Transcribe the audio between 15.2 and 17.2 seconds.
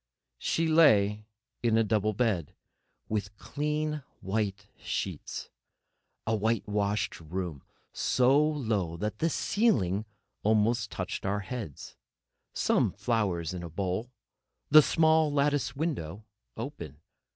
lattice window open.